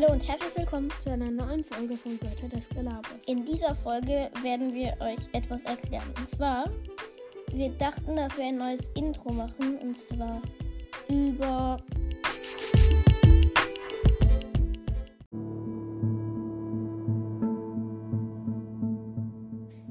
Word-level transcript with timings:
Hallo 0.00 0.12
und 0.12 0.28
herzlich 0.28 0.56
willkommen 0.56 0.92
zu 1.00 1.10
einer 1.10 1.28
neuen 1.28 1.64
Folge 1.64 1.96
von 1.96 2.20
Götter 2.20 2.48
des 2.48 2.68
Gelabers. 2.68 3.24
In 3.26 3.44
dieser 3.44 3.74
Folge 3.74 4.30
werden 4.42 4.72
wir 4.72 4.96
euch 5.00 5.18
etwas 5.32 5.60
erklären. 5.62 6.14
Und 6.16 6.28
zwar, 6.28 6.70
wir 7.50 7.70
dachten, 7.70 8.14
dass 8.14 8.36
wir 8.36 8.44
ein 8.44 8.58
neues 8.58 8.88
Intro 8.94 9.32
machen. 9.32 9.76
Und 9.78 9.98
zwar 9.98 10.40
über 11.08 11.78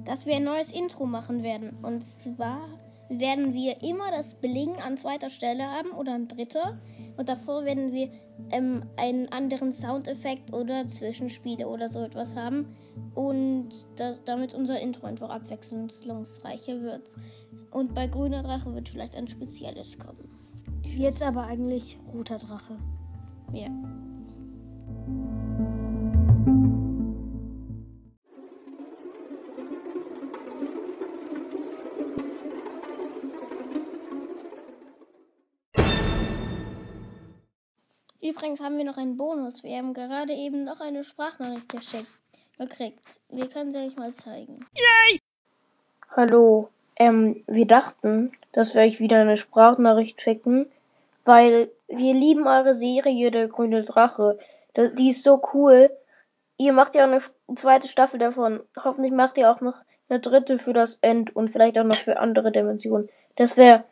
dass 0.06 0.26
wir 0.26 0.38
ein 0.38 0.46
neues 0.46 0.72
Intro 0.72 1.06
machen 1.06 1.44
werden. 1.44 1.76
Und 1.82 2.06
zwar 2.06 2.62
werden 3.10 3.54
wir 3.54 3.82
immer 3.82 4.12
das 4.12 4.36
Bling 4.36 4.76
an 4.82 4.98
zweiter 4.98 5.30
Stelle 5.30 5.64
haben 5.64 5.92
oder 5.92 6.14
an 6.14 6.28
dritter. 6.28 6.80
Und 7.18 7.30
davor 7.30 7.66
werden 7.66 7.92
wir 7.94 8.10
ähm, 8.52 8.84
einen 8.98 9.32
anderen 9.32 9.74
Soundeffekt 9.74 10.54
oder 10.54 10.88
Zwischenspiele 10.88 11.68
oder 11.68 11.90
so 11.90 12.00
etwas 12.00 12.36
haben. 12.36 12.76
Und 13.16 13.70
das, 13.96 14.24
damit 14.24 14.54
unser 14.54 14.80
Intro 14.80 15.08
einfach 15.08 15.30
abwechslungsreicher 15.30 16.82
wird. 16.82 17.10
Und 17.72 17.94
bei 17.94 18.08
grüner 18.08 18.44
Drache 18.44 18.74
wird 18.74 18.90
vielleicht 18.90 19.16
ein 19.16 19.28
spezielles 19.28 19.98
kommen. 19.98 20.30
Jetzt 20.84 21.24
aber 21.24 21.44
eigentlich 21.44 21.98
roter 22.14 22.38
Drache. 22.38 22.78
Ja. 23.54 23.70
Übrigens 38.28 38.60
haben 38.60 38.78
wir 38.78 38.84
noch 38.84 38.98
einen 38.98 39.16
Bonus. 39.16 39.64
Wir 39.64 39.78
haben 39.78 39.94
gerade 39.94 40.34
eben 40.34 40.66
noch 40.66 40.82
eine 40.82 41.06
Sprachnachricht 41.06 41.70
geschickt, 41.70 42.20
gekriegt. 42.58 43.22
Wir 43.30 43.48
können 43.48 43.72
sie 43.72 43.78
euch 43.78 43.96
mal 43.96 44.12
zeigen. 44.12 44.66
Hallo. 46.14 46.68
Ähm, 46.98 47.42
wir 47.48 47.66
dachten, 47.66 48.34
dass 48.52 48.76
wir 48.76 48.82
euch 48.82 49.00
wieder 49.00 49.22
eine 49.22 49.38
Sprachnachricht 49.38 50.20
schicken, 50.20 50.70
weil 51.24 51.70
wir 51.88 52.14
lieben 52.14 52.48
eure 52.48 52.74
Serie 52.74 53.32
Der 53.32 53.48
grüne 53.48 53.84
Drache. 53.84 54.38
Die 54.76 55.10
ist 55.10 55.24
so 55.24 55.42
cool. 55.54 55.90
Ihr 56.58 56.74
macht 56.74 56.96
ja 56.96 57.06
auch 57.06 57.10
eine 57.10 57.22
zweite 57.56 57.88
Staffel 57.88 58.20
davon. 58.20 58.60
Hoffentlich 58.84 59.14
macht 59.14 59.38
ihr 59.38 59.50
auch 59.50 59.62
noch 59.62 59.76
eine 60.10 60.20
dritte 60.20 60.60
für 60.60 60.74
das 60.74 60.98
End 61.02 61.34
und 61.34 61.50
vielleicht 61.50 61.80
auch 61.80 61.86
noch 61.86 61.96
für 61.96 62.20
andere 62.20 62.52
Dimensionen. 62.52 63.08
Das 63.38 63.56
wäre 63.56 63.86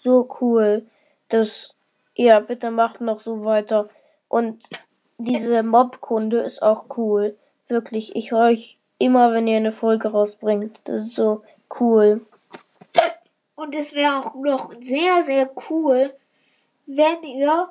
so 0.00 0.28
cool. 0.40 0.84
Das, 1.30 1.74
ja, 2.14 2.40
bitte 2.40 2.70
macht 2.70 3.00
noch 3.00 3.18
so 3.18 3.44
weiter. 3.44 3.88
Und 4.28 4.68
diese 5.18 5.62
Mobkunde 5.62 6.38
ist 6.38 6.62
auch 6.62 6.86
cool. 6.96 7.36
Wirklich, 7.68 8.14
ich 8.16 8.32
höre 8.32 8.50
euch 8.50 8.78
immer, 8.98 9.32
wenn 9.32 9.46
ihr 9.46 9.56
eine 9.56 9.72
Folge 9.72 10.08
rausbringt. 10.08 10.80
Das 10.84 11.02
ist 11.02 11.14
so 11.14 11.42
cool. 11.80 12.24
Und 13.54 13.74
es 13.74 13.94
wäre 13.94 14.20
auch 14.20 14.34
noch 14.34 14.72
sehr, 14.80 15.22
sehr 15.22 15.50
cool, 15.70 16.12
wenn 16.86 17.22
ihr 17.22 17.68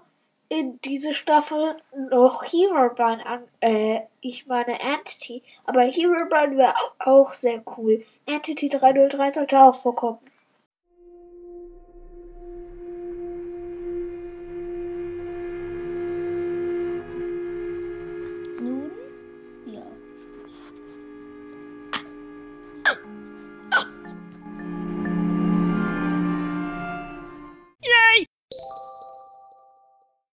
in 0.49 0.79
diese 0.81 1.13
Staffel 1.13 1.75
noch 2.11 2.43
Herobrine 2.43 3.25
an, 3.25 3.43
äh, 3.59 4.01
ich 4.21 4.45
meine 4.45 4.79
Entity, 4.79 5.41
aber 5.65 5.81
Herobrine 5.81 6.57
wäre 6.57 6.75
auch, 6.75 6.95
auch 6.99 7.33
sehr 7.33 7.63
cool. 7.77 8.03
Entity 8.25 8.69
303 8.69 9.33
sollte 9.33 9.59
auch 9.59 9.75
vorkommen. 9.75 10.19